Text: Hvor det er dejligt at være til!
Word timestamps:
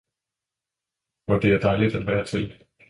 Hvor 1.25 1.39
det 1.39 1.53
er 1.53 1.59
dejligt 1.59 1.95
at 1.95 2.07
være 2.07 2.25
til! 2.25 2.63